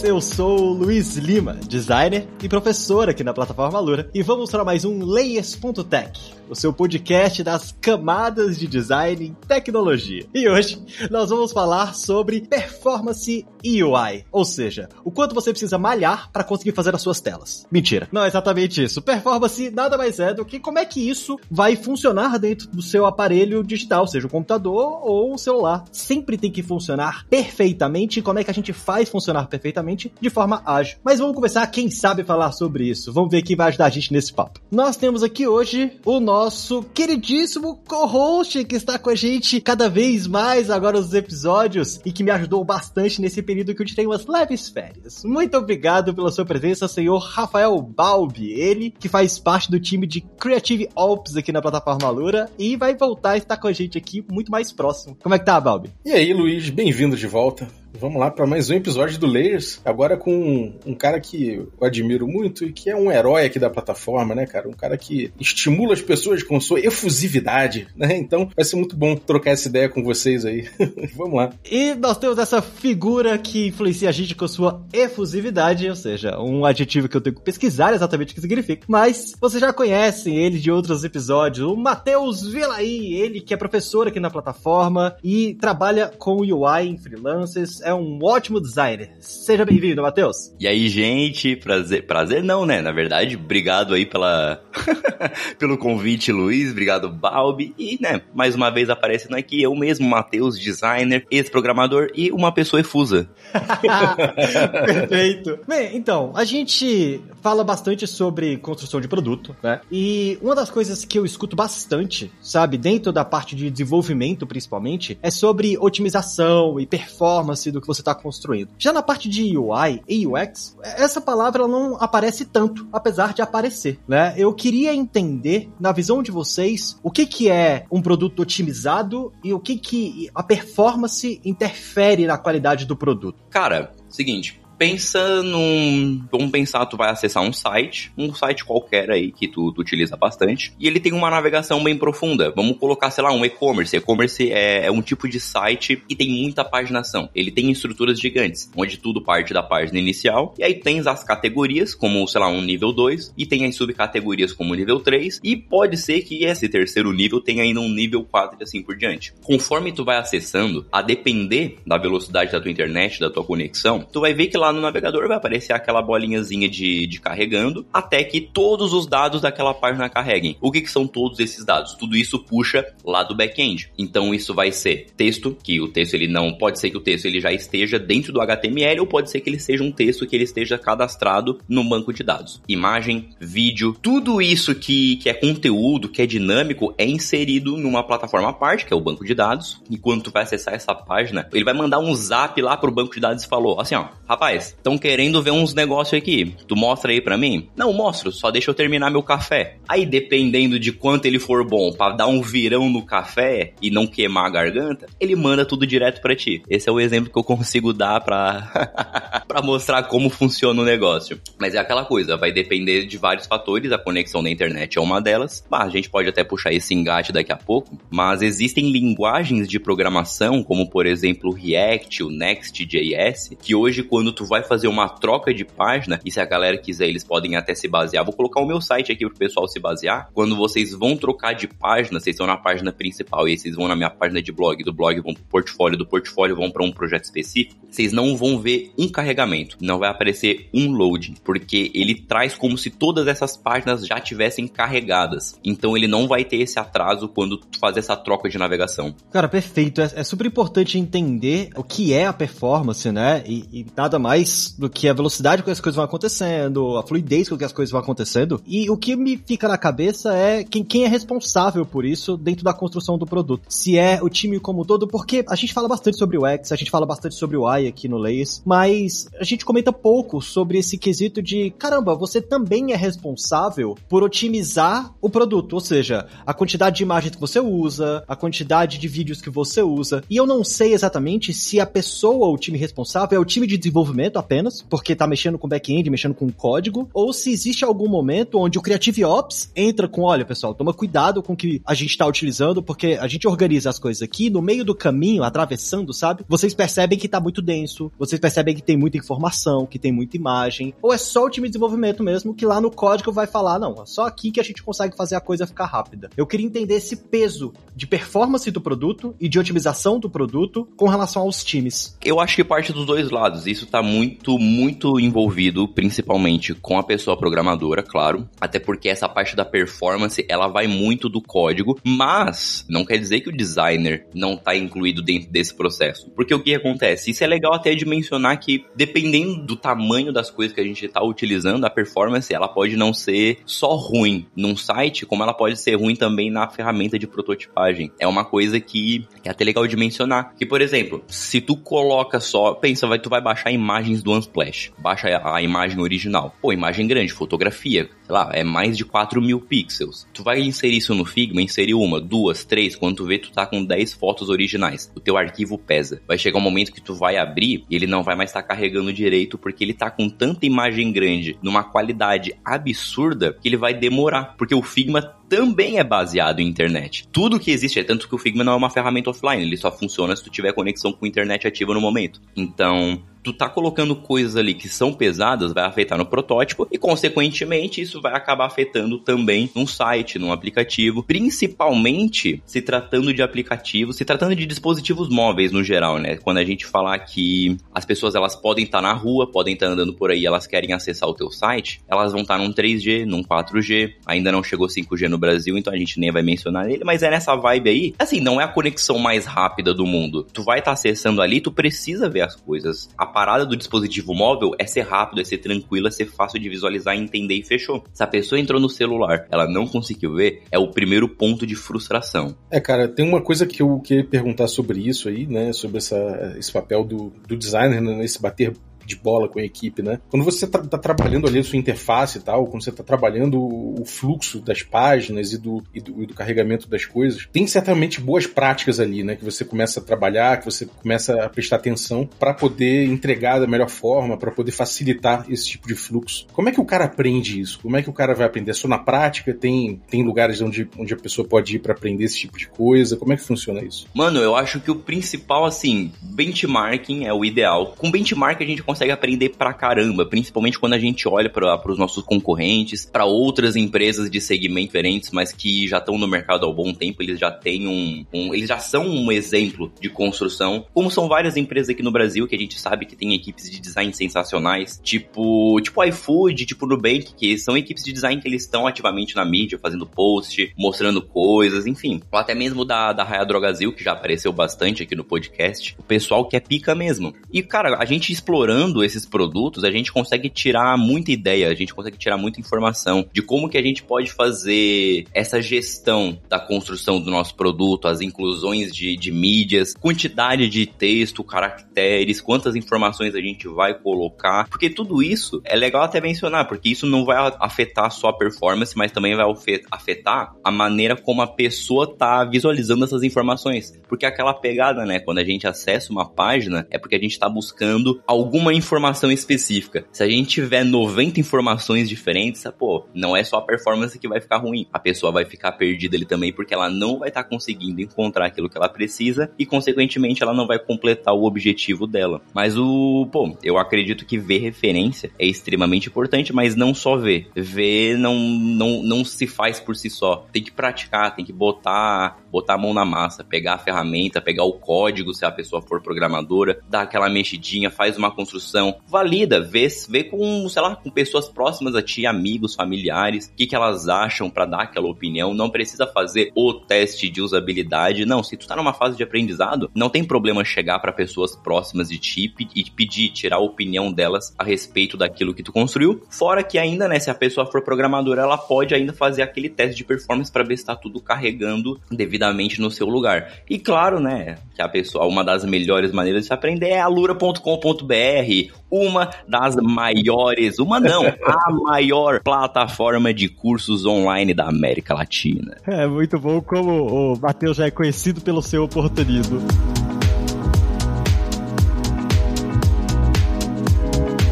[0.00, 4.64] Eu sou o Luiz Lima, designer e professor aqui na plataforma Lura, e vamos para
[4.64, 10.24] mais um Layers.tech, o seu podcast das camadas de design em tecnologia.
[10.32, 10.80] E hoje
[11.10, 16.44] nós vamos falar sobre performance e UI, ou seja, o quanto você precisa malhar para
[16.44, 17.66] conseguir fazer as suas telas.
[17.68, 19.02] Mentira, não é exatamente isso.
[19.02, 23.04] Performance nada mais é do que como é que isso vai funcionar dentro do seu
[23.04, 25.84] aparelho digital, seja o computador ou o celular.
[25.90, 28.22] Sempre tem que funcionar perfeitamente.
[28.22, 30.98] Como é que a gente faz funcionar perfeitamente de forma ágil?
[31.04, 33.12] Mas vamos conversar quem sabe falar sobre isso.
[33.12, 34.60] Vamos ver quem vai ajudar a gente nesse papo.
[34.70, 40.26] Nós temos aqui hoje o nosso queridíssimo co-host que está com a gente cada vez
[40.26, 44.26] mais agora nos episódios e que me ajudou bastante nesse período que eu tirei umas
[44.26, 45.22] leves férias.
[45.24, 48.52] Muito obrigado pela sua presença, senhor Rafael Balbi.
[48.52, 52.94] Ele que faz parte do time de Creative Ops aqui na plataforma Lura e vai
[52.94, 55.16] voltar a estar com a gente aqui muito mais próximo.
[55.22, 55.90] Como é que tá, Balbi?
[56.04, 57.68] E aí, Luiz, bem-vindo de volta.
[57.94, 59.80] Vamos lá para mais um episódio do Layers.
[59.84, 63.58] Agora com um, um, cara que eu admiro muito e que é um herói aqui
[63.58, 64.68] da plataforma, né, cara?
[64.68, 68.16] Um cara que estimula as pessoas com sua efusividade, né?
[68.16, 70.68] Então vai ser muito bom trocar essa ideia com vocês aí.
[71.16, 71.50] Vamos lá.
[71.68, 76.64] E nós temos essa figura que influencia a gente com sua efusividade, ou seja, um
[76.64, 78.84] adjetivo que eu tenho que pesquisar exatamente o que significa.
[78.86, 84.06] Mas vocês já conhecem ele de outros episódios, o Matheus Vilaí, ele que é professor
[84.06, 89.10] aqui na plataforma e trabalha com UI em freelancers é um ótimo designer.
[89.20, 90.54] Seja bem-vindo, Matheus.
[90.58, 92.80] E aí, gente, prazer, prazer não, né?
[92.80, 94.60] Na verdade, obrigado aí pela
[95.58, 100.58] pelo convite, Luiz, obrigado, Balbi, e, né, mais uma vez aparecendo aqui eu mesmo, Matheus,
[100.58, 103.28] designer, ex-programador e uma pessoa efusa.
[104.86, 105.58] Perfeito.
[105.66, 109.80] Bem, então, a gente fala bastante sobre construção de produto, né?
[109.90, 115.18] E uma das coisas que eu escuto bastante, sabe, dentro da parte de desenvolvimento principalmente,
[115.22, 118.70] é sobre otimização e performance do que você está construindo.
[118.78, 123.98] Já na parte de UI e UX, essa palavra não aparece tanto, apesar de aparecer,
[124.06, 124.34] né?
[124.36, 129.52] Eu queria entender, na visão de vocês, o que que é um produto otimizado e
[129.52, 133.38] o que que a performance interfere na qualidade do produto.
[133.50, 136.24] Cara, seguinte, pensa num.
[136.30, 140.16] Vamos pensar, tu vai acessar um site, um site qualquer aí que tu, tu utiliza
[140.16, 142.52] bastante, e ele tem uma navegação bem profunda.
[142.54, 143.96] Vamos colocar, sei lá, um e-commerce.
[143.96, 147.28] E-commerce é, é, um tipo de site que tem muita paginação.
[147.34, 151.94] Ele tem estruturas gigantes, onde tudo parte da página inicial, e aí tens as categorias,
[151.94, 155.96] como, sei lá, um nível 2, e tem as subcategorias como nível 3, e pode
[155.96, 159.32] ser que esse terceiro nível tenha ainda um nível 4 e assim por diante.
[159.42, 164.20] Conforme tu vai acessando, a depender da velocidade da tua internet, da tua conexão, tu
[164.20, 168.22] vai ver que lá lá no navegador vai aparecer aquela bolinhazinha de, de carregando, até
[168.22, 170.56] que todos os dados daquela página carreguem.
[170.60, 171.94] O que, que são todos esses dados?
[171.94, 173.90] Tudo isso puxa lá do back-end.
[173.98, 177.26] Então isso vai ser texto, que o texto ele não pode ser que o texto
[177.26, 180.36] ele já esteja dentro do HTML ou pode ser que ele seja um texto que
[180.36, 182.60] ele esteja cadastrado no banco de dados.
[182.68, 188.50] Imagem, vídeo, tudo isso que, que é conteúdo, que é dinâmico, é inserido numa plataforma
[188.50, 189.80] à parte, que é o banco de dados.
[189.90, 193.14] E quando tu vai acessar essa página, ele vai mandar um zap lá pro banco
[193.14, 196.54] de dados e falou assim, ó, rapaz, estão querendo ver uns negócios aqui.
[196.66, 197.68] Tu mostra aí para mim?
[197.76, 199.76] Não, mostro, só deixa eu terminar meu café.
[199.88, 204.06] Aí, dependendo de quanto ele for bom para dar um virão no café e não
[204.06, 206.62] queimar a garganta, ele manda tudo direto para ti.
[206.68, 211.40] Esse é o exemplo que eu consigo dar para para mostrar como funciona o negócio.
[211.58, 215.20] Mas é aquela coisa, vai depender de vários fatores, a conexão da internet é uma
[215.20, 215.64] delas.
[215.68, 219.78] Bah, a gente pode até puxar esse engate daqui a pouco, mas existem linguagens de
[219.78, 225.08] programação, como por exemplo o React, o Next.js, que hoje quando tu vai fazer uma
[225.08, 228.24] troca de página, e se a galera quiser, eles podem até se basear.
[228.24, 230.30] Vou colocar o meu site aqui pro pessoal se basear.
[230.32, 233.96] Quando vocês vão trocar de página, vocês estão na página principal e vocês vão na
[233.96, 237.24] minha página de blog, do blog vão pro portfólio, do portfólio vão para um projeto
[237.24, 242.54] específico, vocês não vão ver um carregamento, não vai aparecer um loading, porque ele traz
[242.54, 245.58] como se todas essas páginas já tivessem carregadas.
[245.64, 249.14] Então ele não vai ter esse atraso quando fazer essa troca de navegação.
[249.30, 250.00] Cara, perfeito.
[250.00, 253.42] É, é super importante entender o que é a performance, né?
[253.46, 254.37] E, e nada mais
[254.78, 257.72] do que a velocidade com que as coisas vão acontecendo, a fluidez com que as
[257.72, 258.60] coisas vão acontecendo.
[258.66, 262.64] E o que me fica na cabeça é quem, quem é responsável por isso dentro
[262.64, 263.62] da construção do produto.
[263.68, 266.76] Se é o time como todo, porque a gente fala bastante sobre o X, a
[266.76, 270.78] gente fala bastante sobre o Y aqui no Layers, mas a gente comenta pouco sobre
[270.78, 276.54] esse quesito de, caramba, você também é responsável por otimizar o produto, ou seja, a
[276.54, 280.22] quantidade de imagens que você usa, a quantidade de vídeos que você usa.
[280.28, 283.76] E eu não sei exatamente se a pessoa, o time responsável, é o time de
[283.76, 288.58] desenvolvimento apenas, porque tá mexendo com back-end, mexendo com código, ou se existe algum momento
[288.58, 292.18] onde o Creative Ops entra com, olha, pessoal, toma cuidado com o que a gente
[292.18, 296.44] tá utilizando, porque a gente organiza as coisas aqui, no meio do caminho, atravessando, sabe?
[296.48, 300.36] Vocês percebem que tá muito denso, vocês percebem que tem muita informação, que tem muita
[300.36, 303.78] imagem, ou é só o time de desenvolvimento mesmo que lá no código vai falar,
[303.78, 306.30] não, é só aqui que a gente consegue fazer a coisa ficar rápida.
[306.36, 311.08] Eu queria entender esse peso de performance do produto e de otimização do produto com
[311.08, 312.16] relação aos times.
[312.24, 313.66] Eu acho que parte dos dois lados.
[313.66, 318.48] Isso tá muito, muito envolvido, principalmente com a pessoa programadora, claro.
[318.60, 323.40] Até porque essa parte da performance, ela vai muito do código, mas não quer dizer
[323.40, 326.30] que o designer não tá incluído dentro desse processo.
[326.34, 327.30] Porque o que acontece?
[327.30, 331.06] Isso é legal até de mencionar que, dependendo do tamanho das coisas que a gente
[331.08, 335.76] tá utilizando, a performance, ela pode não ser só ruim num site, como ela pode
[335.76, 338.10] ser ruim também na ferramenta de prototipagem.
[338.18, 340.54] É uma coisa que, é até legal de mencionar.
[340.56, 344.92] Que, por exemplo, se tu coloca só, pensa, vai, tu vai baixar imagens do Unsplash,
[344.96, 346.54] baixa a, imagem original.
[346.62, 350.26] Pô, imagem grande, fotografia, sei lá, é mais de 4 mil pixels.
[350.32, 353.66] Tu vai inserir isso no Figma, inserir uma, duas, três, quando tu vê, tu tá
[353.66, 355.10] com 10 fotos originais.
[355.16, 356.22] O teu arquivo pesa.
[356.28, 358.68] Vai chegar um momento que tu vai abrir e ele não vai mais estar tá
[358.68, 363.92] carregando direito porque ele tá com tanta imagem grande, numa qualidade absurda, que ele vai
[363.92, 364.54] demorar.
[364.56, 367.26] Porque o Figma também é baseado em internet.
[367.32, 369.90] Tudo que existe, é tanto que o Figma não é uma ferramenta offline, ele só
[369.90, 372.40] funciona se tu tiver conexão com internet ativa no momento.
[372.54, 378.02] Então, tu tá colocando coisas ali que são pesadas, vai afetar no protótipo e, consequentemente,
[378.02, 384.24] isso vai acabar afetando também num site, num aplicativo, principalmente se tratando de aplicativos, se
[384.24, 386.36] tratando de dispositivos móveis no geral, né?
[386.36, 389.86] Quando a gente falar que as pessoas elas podem estar tá na rua, podem estar
[389.86, 392.72] tá andando por aí, elas querem acessar o teu site, elas vão estar tá num
[392.72, 396.90] 3G, num 4G, ainda não chegou 5G no Brasil, então a gente nem vai mencionar
[396.90, 398.14] ele, mas é nessa vibe aí.
[398.18, 400.46] Assim, não é a conexão mais rápida do mundo.
[400.52, 403.08] Tu vai estar tá acessando ali, tu precisa ver as coisas.
[403.16, 406.68] A parada do dispositivo móvel é ser rápido, é ser tranquilo, é ser fácil de
[406.68, 408.02] visualizar, entender e fechou.
[408.12, 411.76] Se a pessoa entrou no celular, ela não conseguiu ver, é o primeiro ponto de
[411.76, 412.56] frustração.
[412.68, 415.72] É, cara, tem uma coisa que eu queria perguntar sobre isso aí, né?
[415.72, 418.74] Sobre essa, esse papel do, do designer né, nesse bater
[419.08, 420.20] de bola com a equipe, né?
[420.30, 423.58] Quando você está tá trabalhando ali a sua interface e tal, quando você está trabalhando
[423.58, 428.20] o fluxo das páginas e do, e do, e do, carregamento das coisas, tem certamente
[428.20, 429.34] boas práticas ali, né?
[429.34, 433.66] Que você começa a trabalhar, que você começa a prestar atenção para poder entregar da
[433.66, 436.46] melhor forma, para poder facilitar esse tipo de fluxo.
[436.52, 437.80] Como é que o cara aprende isso?
[437.80, 438.74] Como é que o cara vai aprender?
[438.74, 439.54] Só na prática?
[439.54, 443.16] Tem, tem lugares onde, onde a pessoa pode ir para aprender esse tipo de coisa?
[443.16, 444.06] Como é que funciona isso?
[444.14, 447.94] Mano, eu acho que o principal, assim, benchmarking é o ideal.
[447.96, 451.80] Com benchmark a gente consegue consegue aprender pra caramba, principalmente quando a gente olha para
[451.90, 456.66] os nossos concorrentes, para outras empresas de segmento diferentes, mas que já estão no mercado
[456.66, 460.08] há um bom tempo, eles já têm um, um, eles já são um exemplo de
[460.08, 463.70] construção, como são várias empresas aqui no Brasil que a gente sabe que tem equipes
[463.70, 468.62] de design sensacionais, tipo, tipo iFood, tipo Nubank, que são equipes de design que eles
[468.62, 472.20] estão ativamente na mídia, fazendo post, mostrando coisas, enfim.
[472.32, 475.94] Ou até mesmo da, da Drogazil, que já apareceu bastante aqui no podcast.
[475.98, 477.34] O pessoal que é pica mesmo.
[477.52, 481.74] E, cara, a gente explorando usando esses produtos, a gente consegue tirar muita ideia, a
[481.74, 486.58] gente consegue tirar muita informação de como que a gente pode fazer essa gestão da
[486.58, 493.34] construção do nosso produto, as inclusões de, de mídias, quantidade de texto, caracteres, quantas informações
[493.34, 497.52] a gente vai colocar, porque tudo isso é legal até mencionar, porque isso não vai
[497.60, 499.46] afetar só a performance, mas também vai
[499.90, 505.38] afetar a maneira como a pessoa tá visualizando essas informações, porque aquela pegada, né, quando
[505.38, 510.06] a gente acessa uma página, é porque a gente está buscando alguma informação específica.
[510.12, 514.40] Se a gente tiver 90 informações diferentes, pô, não é só a performance que vai
[514.40, 514.86] ficar ruim.
[514.92, 518.46] A pessoa vai ficar perdida ali também porque ela não vai estar tá conseguindo encontrar
[518.46, 522.40] aquilo que ela precisa e, consequentemente, ela não vai completar o objetivo dela.
[522.54, 527.48] Mas o, pô, eu acredito que ver referência é extremamente importante, mas não só ver.
[527.54, 530.46] Ver não, não, não se faz por si só.
[530.52, 534.64] Tem que praticar, tem que botar, botar a mão na massa, pegar a ferramenta, pegar
[534.64, 538.96] o código, se a pessoa for programadora, dar aquela mexidinha, faz uma construção construção.
[539.06, 543.66] Valida, vê, vê com, sei lá, com pessoas próximas a ti, amigos, familiares, o que,
[543.66, 545.54] que elas acham para dar aquela opinião.
[545.54, 548.26] Não precisa fazer o teste de usabilidade.
[548.26, 552.08] Não, se tu tá numa fase de aprendizado, não tem problema chegar para pessoas próximas
[552.08, 556.22] de ti e pedir, tirar a opinião delas a respeito daquilo que tu construiu.
[556.28, 559.96] Fora que ainda, né, se a pessoa for programadora, ela pode ainda fazer aquele teste
[559.96, 563.62] de performance para ver se tá tudo carregando devidamente no seu lugar.
[563.68, 568.47] E claro, né, que a pessoa, uma das melhores maneiras de se aprender é alura.com.br,
[568.90, 575.76] uma das maiores, uma não, a maior plataforma de cursos online da América Latina.
[575.86, 579.60] É muito bom como o Matheus já é conhecido pelo seu oportunismo.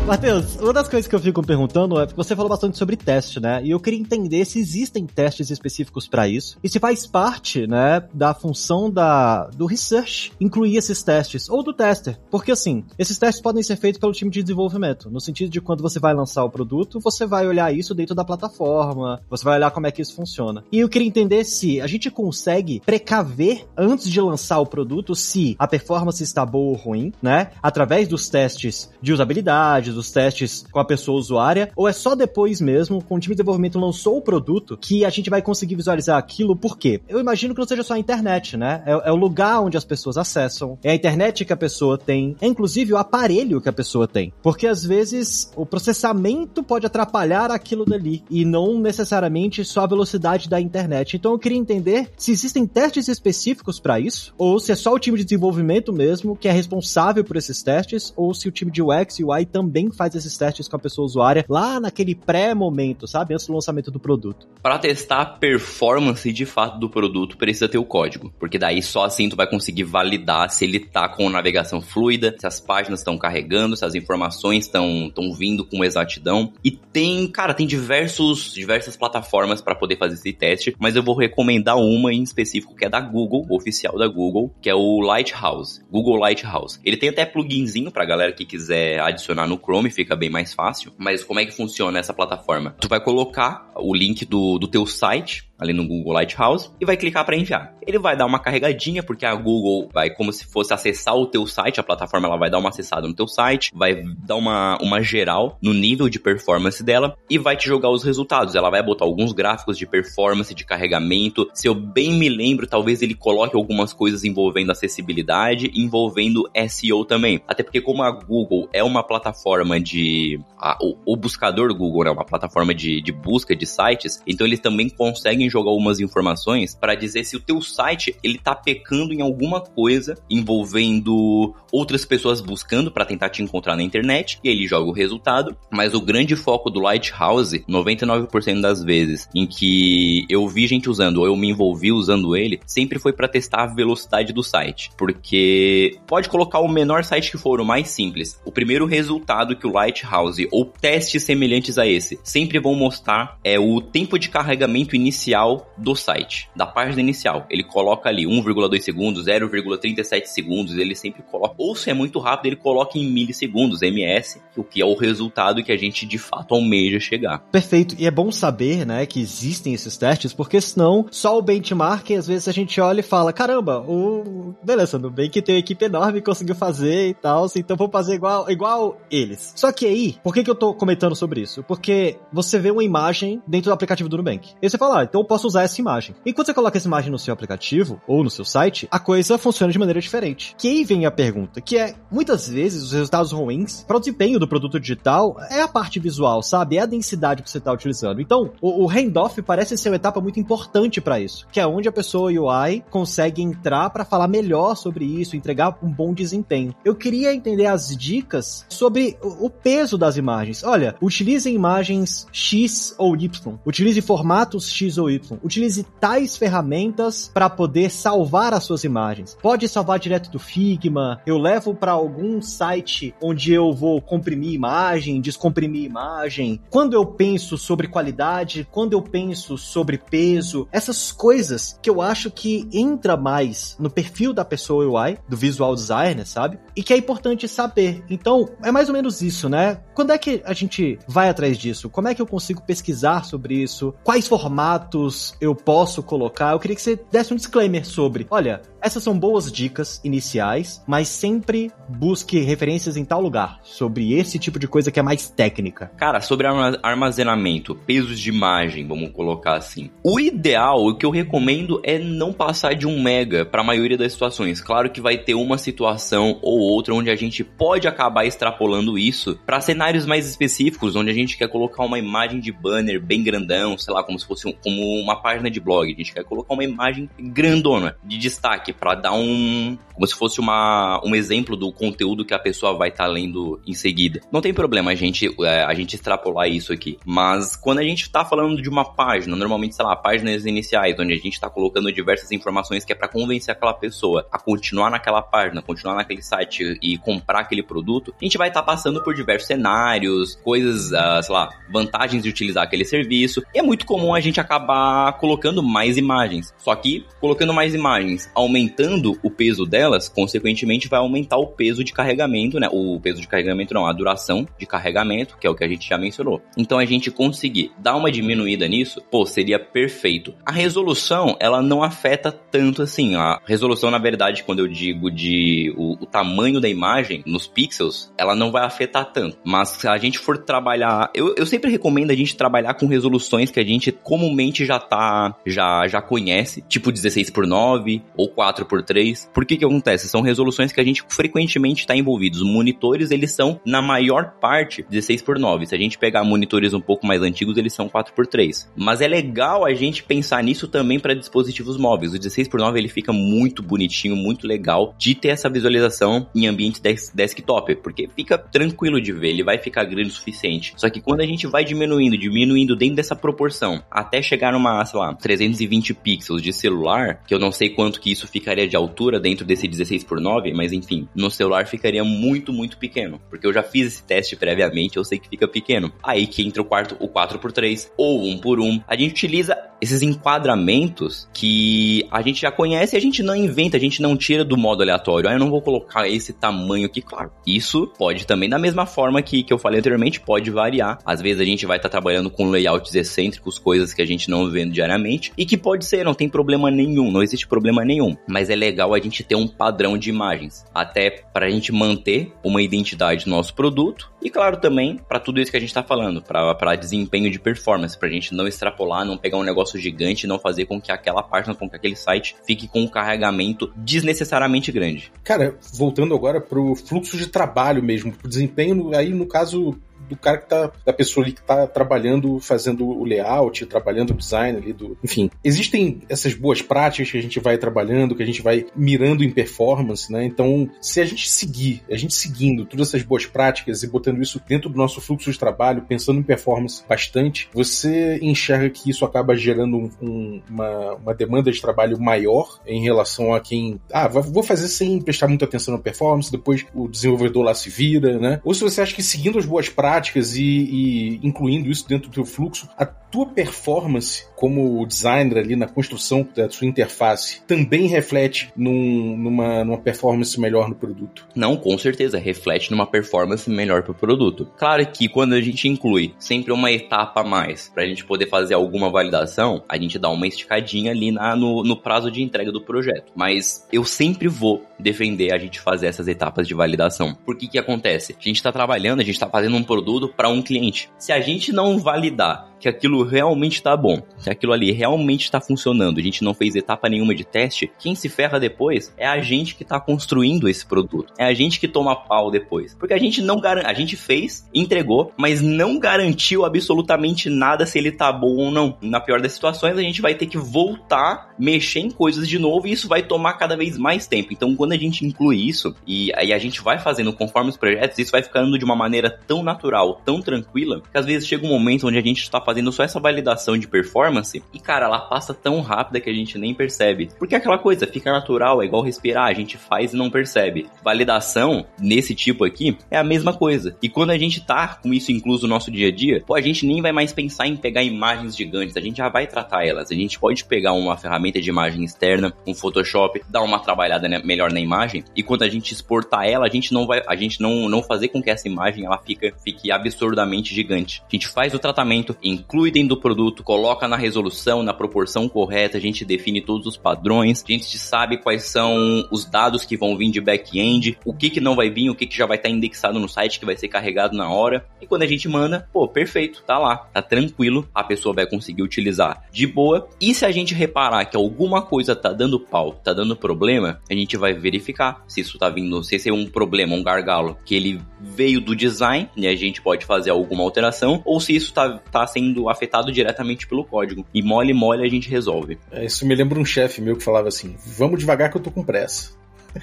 [0.07, 3.61] Matheus, uma das coisas que eu fico perguntando é você falou bastante sobre teste, né?
[3.65, 8.05] E eu queria entender se existem testes específicos para isso e se faz parte, né,
[8.15, 13.43] da função da do research incluir esses testes ou do tester, porque assim, esses testes
[13.43, 16.51] podem ser feitos pelo time de desenvolvimento, no sentido de quando você vai lançar o
[16.51, 20.15] produto, você vai olhar isso dentro da plataforma, você vai olhar como é que isso
[20.15, 20.63] funciona.
[20.71, 25.57] E eu queria entender se a gente consegue precaver antes de lançar o produto se
[25.59, 27.51] a performance está boa ou ruim, né?
[27.61, 32.61] Através dos testes de usabilidade, dos testes com a pessoa usuária, ou é só depois
[32.61, 36.19] mesmo, com o time de desenvolvimento lançou o produto, que a gente vai conseguir visualizar
[36.19, 37.01] aquilo, por quê?
[37.09, 38.83] Eu imagino que não seja só a internet, né?
[38.87, 42.37] É, é o lugar onde as pessoas acessam, é a internet que a pessoa tem,
[42.41, 44.33] é inclusive o aparelho que a pessoa tem.
[44.43, 50.49] Porque às vezes o processamento pode atrapalhar aquilo dali, e não necessariamente só a velocidade
[50.49, 51.17] da internet.
[51.17, 54.99] Então eu queria entender se existem testes específicos para isso, ou se é só o
[54.99, 58.83] time de desenvolvimento mesmo que é responsável por esses testes, ou se o time de
[58.83, 63.35] UX e UI também faz esses testes com a pessoa usuária lá naquele pré-momento, sabe?
[63.35, 64.47] Antes do lançamento do produto.
[64.63, 69.05] Para testar a performance de fato do produto, precisa ter o código, porque daí só
[69.05, 73.19] assim tu vai conseguir validar se ele tá com navegação fluida, se as páginas estão
[73.19, 76.53] carregando, se as informações estão vindo com exatidão.
[76.65, 81.17] E tem, cara, tem diversos diversas plataformas para poder fazer esse teste, mas eu vou
[81.17, 85.85] recomendar uma em específico que é da Google, oficial da Google, que é o Lighthouse,
[85.91, 86.81] Google Lighthouse.
[86.85, 90.55] Ele tem até pluginzinho pra galera que quiser adicionar no Chrome Chrome fica bem mais
[90.55, 90.93] fácil.
[90.97, 92.75] Mas como é que funciona essa plataforma?
[92.81, 96.97] Tu vai colocar o link do, do teu site ali no Google Lighthouse e vai
[96.97, 97.75] clicar para enviar.
[97.87, 101.47] Ele vai dar uma carregadinha porque a Google vai como se fosse acessar o teu
[101.47, 105.03] site, a plataforma ela vai dar uma acessada no teu site, vai dar uma, uma
[105.03, 108.55] geral no nível de performance dela e vai te jogar os resultados.
[108.55, 111.49] Ela vai botar alguns gráficos de performance, de carregamento.
[111.55, 117.41] Se eu bem me lembro, talvez ele coloque algumas coisas envolvendo acessibilidade, envolvendo SEO também.
[117.47, 122.05] Até porque como a Google é uma plataforma de a, o, o, buscador Google é
[122.07, 126.01] né, uma plataforma de, de busca de sites, então eles também conseguem conseguem jogar algumas
[126.01, 132.05] informações para dizer se o teu site ele tá pecando em alguma coisa envolvendo outras
[132.05, 135.57] pessoas buscando para tentar te encontrar na internet e ele joga o resultado.
[135.71, 141.19] Mas o grande foco do Lighthouse, 99% das vezes em que eu vi gente usando
[141.19, 145.99] ou eu me envolvi usando ele, sempre foi para testar a velocidade do site, porque
[146.07, 148.41] pode colocar o menor site que for, o mais simples.
[148.45, 153.59] O primeiro resultado que o Lighthouse ou testes semelhantes a esse sempre vão mostrar é
[153.59, 157.47] o tempo de carregamento inicial inicial do site, da página inicial.
[157.51, 161.55] Ele coloca ali 1,2 segundos, 0,37 segundos, ele sempre coloca.
[161.59, 165.63] Ou se é muito rápido, ele coloca em milissegundos, ms, o que é o resultado
[165.63, 167.39] que a gente de fato almeja chegar.
[167.51, 167.95] Perfeito.
[167.99, 172.27] E é bom saber, né, que existem esses testes, porque senão só o benchmark, às
[172.27, 175.85] vezes a gente olha e fala, caramba, o beleza, no bem que tem uma equipe
[175.85, 179.53] enorme conseguiu fazer e tal, então vou fazer igual igual eles.
[179.57, 181.63] Só que aí, por que que eu tô comentando sobre isso?
[181.63, 184.55] Porque você vê uma imagem dentro do aplicativo do Nubank.
[184.61, 186.15] E você fala, ah, então posso usar essa imagem.
[186.25, 189.39] E quando você coloca essa imagem no seu aplicativo ou no seu site, a coisa
[189.39, 190.55] funciona de maneira diferente.
[190.59, 194.39] Que aí vem a pergunta, que é, muitas vezes os resultados ruins para o desempenho
[194.39, 196.77] do produto digital é a parte visual, sabe?
[196.77, 198.21] É a densidade que você está utilizando.
[198.21, 201.89] Então, o, o handoff parece ser uma etapa muito importante para isso, que é onde
[201.89, 206.75] a pessoa UI consegue entrar para falar melhor sobre isso, entregar um bom desempenho.
[206.85, 210.63] Eu queria entender as dicas sobre o, o peso das imagens.
[210.65, 215.39] Olha, utilize imagens X ou Y, utilize formatos X ou Y Y.
[215.43, 219.37] Utilize tais ferramentas para poder salvar as suas imagens.
[219.41, 221.21] Pode salvar direto do Figma.
[221.27, 226.61] Eu levo para algum site onde eu vou comprimir imagem, descomprimir imagem.
[226.71, 232.31] Quando eu penso sobre qualidade, quando eu penso sobre peso, essas coisas que eu acho
[232.31, 236.59] que entra mais no perfil da pessoa UI, do visual designer, sabe?
[236.75, 238.05] E que é importante saber.
[238.09, 239.81] Então, é mais ou menos isso, né?
[239.95, 241.89] Quando é que a gente vai atrás disso?
[241.89, 243.95] Como é que eu consigo pesquisar sobre isso?
[244.05, 248.61] Quais formatos pontos eu posso colocar, eu queria que você desse um disclaimer sobre, olha,
[248.81, 254.59] essas são boas dicas iniciais, mas sempre busque referências em tal lugar sobre esse tipo
[254.59, 255.91] de coisa que é mais técnica.
[255.97, 256.47] Cara, sobre
[256.83, 259.91] armazenamento, pesos de imagem, vamos colocar assim.
[260.05, 263.99] O ideal, o que eu recomendo é não passar de um mega para a maioria
[263.99, 264.61] das situações.
[264.61, 269.39] Claro que vai ter uma situação ou outra onde a gente pode acabar extrapolando isso
[269.45, 273.77] para cenários mais específicos, onde a gente quer colocar uma imagem de banner bem grandão,
[273.77, 275.93] sei lá, como se fosse um, como uma página de blog.
[275.93, 280.39] A gente quer colocar uma imagem grandona de destaque para dar um como se fosse
[280.41, 284.21] uma, um exemplo do conteúdo que a pessoa vai estar tá lendo em seguida.
[284.31, 288.03] Não tem problema a gente é, a gente extrapolar isso aqui, mas quando a gente
[288.03, 291.91] está falando de uma página, normalmente sei lá, páginas iniciais, onde a gente está colocando
[291.91, 296.79] diversas informações que é para convencer aquela pessoa a continuar naquela página, continuar naquele site
[296.83, 301.23] e comprar aquele produto, a gente vai estar tá passando por diversos cenários, coisas, uh,
[301.23, 303.43] sei lá, vantagens de utilizar aquele serviço.
[303.55, 304.76] E é muito comum a gente acabar
[305.21, 306.53] colocando mais imagens.
[306.59, 311.93] Só que colocando mais imagens, aumentando o peso delas, consequentemente vai aumentar o peso de
[311.93, 312.69] carregamento, né?
[312.71, 315.89] O peso de carregamento não, a duração de carregamento, que é o que a gente
[315.89, 316.41] já mencionou.
[316.57, 320.35] Então a gente conseguir dar uma diminuída nisso, pô, seria perfeito.
[320.45, 323.15] A resolução, ela não afeta tanto assim.
[323.17, 328.13] A resolução, na verdade, quando eu digo de o, o tamanho da imagem nos pixels,
[328.19, 329.39] ela não vai afetar tanto.
[329.45, 333.51] Mas se a gente for trabalhar, eu, eu sempre recomendo a gente trabalhar com resoluções
[333.51, 338.67] que a gente comumente já tá, já, já conhece, tipo 16 por 9 ou 4
[338.67, 339.31] por 3.
[339.33, 340.09] Por que que acontece?
[340.09, 342.37] São resoluções que a gente frequentemente está envolvido.
[342.37, 345.67] Os monitores, eles são, na maior parte, 16 por 9.
[345.67, 348.71] Se a gente pegar monitores um pouco mais antigos, eles são 4 por 3.
[348.77, 352.13] Mas é legal a gente pensar nisso também para dispositivos móveis.
[352.13, 356.47] O 16 por 9 ele fica muito bonitinho, muito legal de ter essa visualização em
[356.47, 360.75] ambiente des desktop, porque fica tranquilo de ver, ele vai ficar grande o suficiente.
[360.77, 364.99] Só que quando a gente vai diminuindo, diminuindo dentro dessa proporção, até chegar numa, sei
[364.99, 369.21] lá, 320 pixels de celular, que eu não sei quanto que isso ficaria de altura
[369.21, 373.53] dentro desse 16 por 9, mas enfim, no celular ficaria muito, muito pequeno, porque eu
[373.53, 375.93] já fiz esse teste previamente, eu sei que fica pequeno.
[376.03, 378.83] Aí que entra o quarto, o 4 por 3 ou 1 por 1.
[378.87, 383.77] A gente utiliza esses enquadramentos que a gente já conhece e a gente não inventa,
[383.77, 385.29] a gente não tira do modo aleatório.
[385.29, 387.31] Ah, eu não vou colocar esse tamanho aqui, claro.
[387.47, 390.99] Isso pode também, da mesma forma que, que eu falei anteriormente, pode variar.
[391.05, 394.31] Às vezes a gente vai estar tá trabalhando com layouts excêntricos, coisas que a gente
[394.31, 398.17] não vê diariamente, e que pode ser, não tem problema nenhum, não existe problema nenhum.
[398.27, 402.33] Mas é legal a gente ter um padrão de imagens, até para a gente manter
[402.43, 405.83] uma identidade do nosso produto, e claro também para tudo isso que a gente está
[405.83, 410.25] falando, para desempenho de performance, para a gente não extrapolar, não pegar um negócio gigante
[410.25, 413.73] e não fazer com que aquela página, com que aquele site fique com um carregamento
[413.77, 415.13] desnecessariamente grande.
[415.23, 419.77] Cara, voltando agora pro fluxo de trabalho mesmo, pro desempenho, aí no caso
[420.09, 424.15] do cara que tá, da pessoa ali que tá trabalhando, fazendo o layout, trabalhando o
[424.15, 424.97] design ali do.
[425.03, 429.25] Enfim, existem essas boas práticas que a gente vai trabalhando, que a gente vai mirando
[429.25, 430.25] em performance, né?
[430.25, 434.41] Então, se a gente seguir, a gente seguindo todas essas boas práticas e botando isso
[434.47, 439.37] dentro do nosso fluxo de trabalho, pensando em performance bastante, você enxerga que isso acaba
[439.37, 443.81] gerando um, um, uma, uma demanda de trabalho maior em relação a quem.
[443.93, 448.19] Ah, vou fazer sem prestar muita atenção na performance, depois o desenvolvedor lá se vira,
[448.19, 448.41] né?
[448.45, 452.11] Ou se você acha que seguindo as boas práticas, práticas e, e, incluindo isso dentro
[452.11, 457.87] do teu fluxo, a tua performance como designer ali na construção da sua interface também
[457.87, 461.27] reflete num, numa, numa performance melhor no produto?
[461.35, 464.49] Não, com certeza, reflete numa performance melhor para o produto.
[464.57, 468.29] Claro que quando a gente inclui sempre uma etapa a mais para a gente poder
[468.29, 472.53] fazer alguma validação, a gente dá uma esticadinha ali na, no, no prazo de entrega
[472.53, 473.13] do projeto.
[473.15, 477.15] Mas eu sempre vou defender a gente fazer essas etapas de validação.
[477.25, 478.15] Por que que acontece?
[478.19, 480.91] A gente está trabalhando, a gente está fazendo um produto para um cliente.
[480.99, 485.41] Se a gente não validar que aquilo realmente está bom, que aquilo ali realmente está
[485.41, 489.21] funcionando, a gente não fez etapa nenhuma de teste, quem se ferra depois é a
[489.21, 491.13] gente que está construindo esse produto.
[491.19, 492.75] É a gente que toma pau depois.
[492.75, 497.79] Porque a gente não garante, a gente fez, entregou, mas não garantiu absolutamente nada se
[497.79, 498.77] ele tá bom ou não.
[498.81, 502.67] Na pior das situações, a gente vai ter que voltar, mexer em coisas de novo
[502.67, 504.33] e isso vai tomar cada vez mais tempo.
[504.33, 507.99] Então, quando a gente inclui isso e aí a gente vai fazendo conforme os projetos,
[507.99, 511.51] isso vai ficando de uma maneira tão natural, tão tranquila, que às vezes chega um
[511.51, 514.16] momento onde a gente está fazendo só essa validação de performance
[514.53, 517.09] e, cara, ela passa tão rápida que a gente nem percebe.
[517.19, 520.67] Porque é aquela coisa, fica natural, é igual respirar, a gente faz e não percebe.
[520.83, 523.77] Validação, nesse tipo aqui, é a mesma coisa.
[523.83, 526.41] E quando a gente tá com isso incluso no nosso dia a dia, pô, a
[526.41, 529.91] gente nem vai mais pensar em pegar imagens gigantes, a gente já vai tratar elas.
[529.91, 534.53] A gente pode pegar uma ferramenta de imagem externa, um Photoshop, dar uma trabalhada melhor
[534.53, 537.69] na imagem, e quando a gente exportar ela, a gente não vai, a gente não,
[537.69, 541.03] não fazer com que essa imagem ela fica, fique absurdamente gigante.
[541.03, 545.77] A gente faz o tratamento, inclui dentro do produto, coloca na resolução, na proporção correta,
[545.77, 549.97] a gente define todos os padrões, a gente sabe quais são os dados que vão
[549.97, 552.49] vir de back-end, o que que não vai vir, o que que já vai estar
[552.49, 554.67] indexado no site que vai ser carregado na hora.
[554.81, 558.63] E quando a gente manda, pô, perfeito, tá lá, tá tranquilo, a pessoa vai conseguir
[558.63, 559.89] utilizar de boa.
[560.01, 563.95] E se a gente reparar que alguma coisa tá dando pau, tá dando problema, a
[563.95, 567.55] gente vai verificar se isso tá vindo, se esse é um problema, um gargalo, que
[567.55, 571.79] ele veio do design e a gente pode fazer alguma alteração, ou se isso tá,
[571.91, 573.96] tá sendo afetado diretamente pelo código.
[574.13, 575.59] E mole mole a gente resolve.
[575.71, 578.51] É, isso me lembra um chefe meu que falava assim: vamos devagar que eu tô
[578.51, 579.11] com pressa.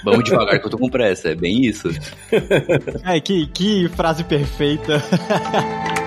[0.04, 1.90] Vamos devagar que eu tô com pressa, é bem isso.
[3.04, 5.02] Ai, que, que frase perfeita.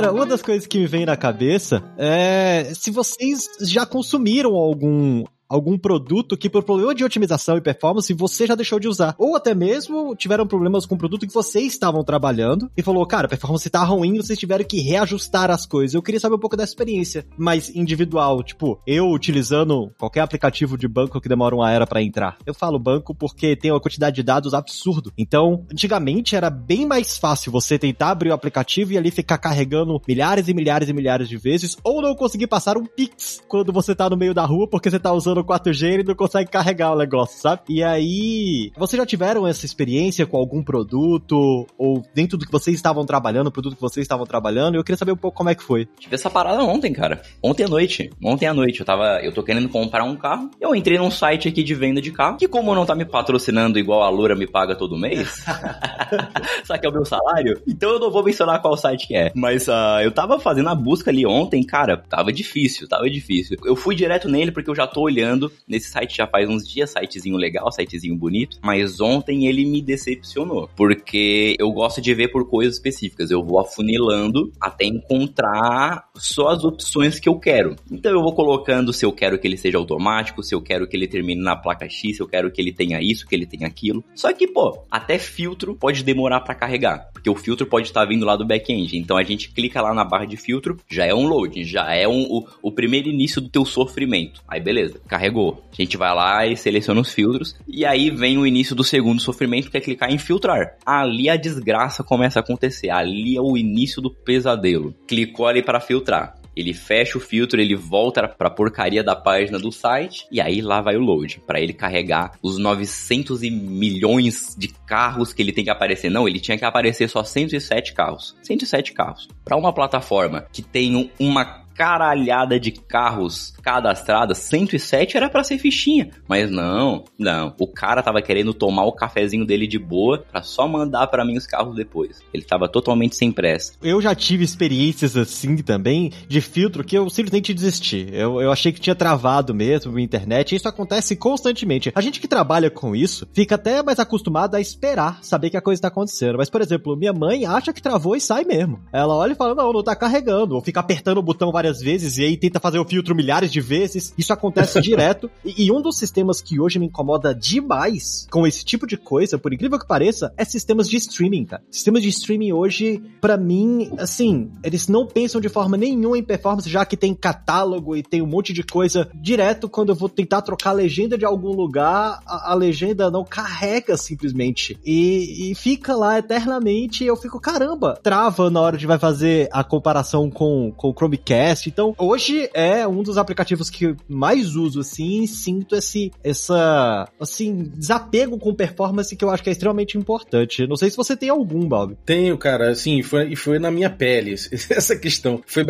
[0.00, 5.24] Cara, uma das coisas que me vem na cabeça é se vocês já consumiram algum
[5.50, 9.16] algum produto que por problema de otimização e performance você já deixou de usar.
[9.18, 13.26] Ou até mesmo tiveram problemas com o produto que vocês estavam trabalhando e falou, cara,
[13.26, 15.94] a performance tá ruim, vocês tiveram que reajustar as coisas.
[15.94, 20.86] Eu queria saber um pouco dessa experiência mais individual, tipo, eu utilizando qualquer aplicativo de
[20.86, 22.36] banco que demora uma era para entrar.
[22.46, 25.12] Eu falo banco porque tem uma quantidade de dados absurdo.
[25.18, 30.00] Então, antigamente era bem mais fácil você tentar abrir o aplicativo e ali ficar carregando
[30.06, 33.94] milhares e milhares e milhares de vezes ou não conseguir passar um Pix quando você
[33.94, 36.92] tá no meio da rua porque você tá usando no 4G e não consegue carregar
[36.92, 37.62] o negócio, sabe?
[37.68, 42.76] E aí, vocês já tiveram essa experiência com algum produto ou dentro do que vocês
[42.76, 44.76] estavam trabalhando, o produto que vocês estavam trabalhando?
[44.76, 45.88] Eu queria saber um pouco como é que foi.
[45.98, 47.22] Tive essa parada ontem, cara.
[47.42, 48.10] Ontem à noite.
[48.22, 48.80] Ontem à noite.
[48.80, 49.20] Eu tava.
[49.22, 50.50] Eu tô querendo comprar um carro.
[50.60, 52.36] Eu entrei num site aqui de venda de carro.
[52.36, 55.44] Que como não tá me patrocinando igual a Lura me paga todo mês.
[56.64, 57.60] Só que é o meu salário.
[57.66, 59.32] Então eu não vou mencionar qual site que é.
[59.34, 61.96] Mas uh, eu tava fazendo a busca ali ontem, cara.
[61.96, 63.56] Tava difícil, tava difícil.
[63.64, 65.29] Eu fui direto nele porque eu já tô olhando
[65.68, 70.68] nesse site já faz uns dias, sitezinho legal, sitezinho bonito, mas ontem ele me decepcionou,
[70.76, 76.64] porque eu gosto de ver por coisas específicas, eu vou afunilando até encontrar só as
[76.64, 77.76] opções que eu quero.
[77.90, 80.96] Então eu vou colocando se eu quero que ele seja automático, se eu quero que
[80.96, 83.66] ele termine na placa X, se eu quero que ele tenha isso, que ele tenha
[83.66, 84.04] aquilo.
[84.14, 88.26] Só que, pô, até filtro pode demorar para carregar, porque o filtro pode estar vindo
[88.26, 88.96] lá do back-end.
[88.96, 92.06] Então a gente clica lá na barra de filtro, já é um load, já é
[92.06, 94.42] um, o, o primeiro início do teu sofrimento.
[94.48, 95.62] Aí beleza, carregou.
[95.70, 97.54] A gente vai lá e seleciona os filtros.
[97.68, 100.76] E aí vem o início do segundo sofrimento, que é clicar em filtrar.
[100.84, 102.88] Ali a desgraça começa a acontecer.
[102.88, 104.94] Ali é o início do pesadelo.
[105.06, 106.40] Clicou ali para filtrar.
[106.56, 110.80] Ele fecha o filtro, ele volta pra porcaria da página do site e aí lá
[110.80, 115.62] vai o load, para ele carregar os 900 e milhões de carros que ele tem
[115.62, 116.10] que aparecer.
[116.10, 118.36] Não, ele tinha que aparecer só 107 carros.
[118.42, 119.28] 107 carros.
[119.44, 126.10] Para uma plataforma que tem uma caralhada de carros cadastradas, 107 era para ser fichinha.
[126.28, 127.54] Mas não, não.
[127.58, 131.38] O cara tava querendo tomar o cafezinho dele de boa para só mandar para mim
[131.38, 132.20] os carros depois.
[132.34, 133.72] Ele tava totalmente sem pressa.
[133.82, 138.08] Eu já tive experiências assim também de filtro que eu simplesmente desisti.
[138.12, 140.52] Eu, eu achei que tinha travado mesmo a internet.
[140.52, 141.90] E isso acontece constantemente.
[141.94, 145.62] A gente que trabalha com isso fica até mais acostumado a esperar saber que a
[145.62, 146.36] coisa tá acontecendo.
[146.36, 148.80] Mas, por exemplo, minha mãe acha que travou e sai mesmo.
[148.92, 150.54] Ela olha e fala: não, não tá carregando.
[150.54, 153.52] Ou fica apertando o botão várias várias vezes e aí tenta fazer o filtro milhares
[153.52, 154.12] de vezes.
[154.18, 155.30] Isso acontece direto.
[155.44, 159.38] E, e, um dos sistemas que hoje me incomoda demais com esse tipo de coisa,
[159.38, 161.62] por incrível que pareça, é sistemas de streaming, cara.
[161.70, 166.68] Sistemas de streaming hoje, para mim, assim, eles não pensam de forma nenhuma em performance,
[166.68, 170.42] já que tem catálogo e tem um monte de coisa direto quando eu vou tentar
[170.42, 174.78] trocar a legenda de algum lugar, a, a legenda não carrega simplesmente.
[174.84, 179.48] E, e fica lá eternamente e eu fico, caramba, trava na hora de vai fazer
[179.52, 181.68] a comparação com, com o Chromecast podcast.
[181.68, 188.38] Então, hoje é um dos aplicativos que mais uso, assim, sinto esse, essa, assim, desapego
[188.38, 190.66] com performance que eu acho que é extremamente importante.
[190.66, 191.96] Não sei se você tem algum, Bob.
[192.04, 194.34] Tenho, cara, assim, foi, foi na minha pele
[194.70, 195.42] essa questão.
[195.46, 195.64] Foi,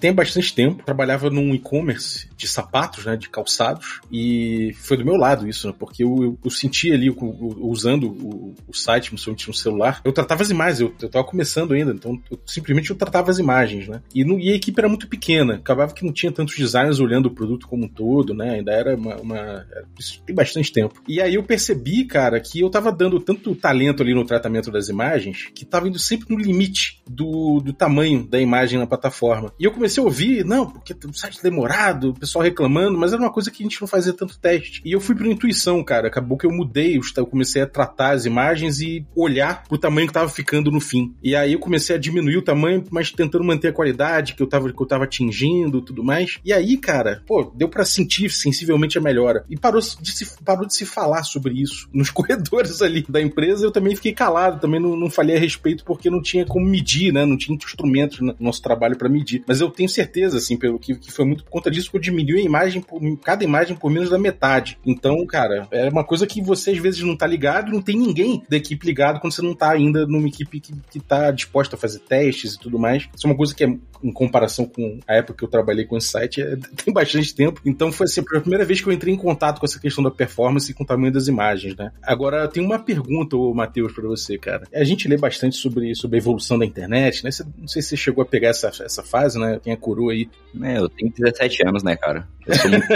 [0.00, 5.16] tem bastante tempo, trabalhava num e-commerce de sapatos, né, de calçados, e foi do meu
[5.16, 7.16] lado isso, né, porque eu, eu, eu senti ali, eu,
[7.60, 11.72] usando o, o site, principalmente no celular, eu tratava as imagens, eu, eu tava começando
[11.72, 14.88] ainda, então eu, simplesmente eu tratava as imagens, né, e, no, e a equipe era
[14.88, 15.54] muito pequena, pequena.
[15.54, 18.50] Acabava que não tinha tantos designers olhando o produto como um todo, né?
[18.50, 19.16] Ainda era uma.
[19.16, 19.66] uma
[19.98, 21.02] isso tem bastante tempo.
[21.08, 24.88] E aí eu percebi, cara, que eu tava dando tanto talento ali no tratamento das
[24.88, 29.52] imagens que tava indo sempre no limite do, do tamanho da imagem na plataforma.
[29.58, 33.22] E eu comecei a ouvir, não, porque o site demorado, o pessoal reclamando, mas era
[33.22, 34.82] uma coisa que a gente não fazia tanto teste.
[34.84, 36.08] E eu fui por intuição, cara.
[36.08, 40.12] Acabou que eu mudei, eu comecei a tratar as imagens e olhar pro tamanho que
[40.12, 41.14] tava ficando no fim.
[41.22, 44.46] E aí eu comecei a diminuir o tamanho, mas tentando manter a qualidade que eu
[44.46, 46.38] tava, que eu tava atingindo tudo mais.
[46.44, 49.44] E aí, cara, pô, deu para sentir sensivelmente a melhora.
[49.48, 53.64] E parou de, se, parou de se falar sobre isso nos corredores ali da empresa.
[53.64, 57.12] Eu também fiquei calado, também não, não falei a respeito porque não tinha como medir,
[57.12, 57.24] né?
[57.24, 59.44] Não tinha instrumentos no nosso trabalho para medir.
[59.46, 62.00] Mas eu tenho certeza, assim, pelo que, que foi muito por conta disso que eu
[62.00, 64.78] diminui a imagem, por, cada imagem por menos da metade.
[64.84, 68.42] Então, cara, é uma coisa que você às vezes não tá ligado, não tem ninguém
[68.48, 71.78] da equipe ligado quando você não tá ainda numa equipe que, que tá disposta a
[71.78, 73.08] fazer testes e tudo mais.
[73.14, 73.68] Isso é uma coisa que é,
[74.02, 77.60] em comparação com a época que eu trabalhei com esse site, é, tem bastante tempo.
[77.64, 80.10] Então foi assim, a primeira vez que eu entrei em contato com essa questão da
[80.10, 81.92] performance e com o tamanho das imagens, né?
[82.02, 84.66] Agora, tem uma pergunta, Matheus, para você, cara.
[84.72, 87.30] A gente lê bastante sobre, sobre a evolução da internet, né?
[87.30, 89.60] Você, não sei se você chegou a pegar essa, essa fase, né?
[89.62, 90.28] Quem é coroa aí.
[90.62, 92.28] É, eu tenho 17 anos, né, cara?
[92.46, 92.86] Muito...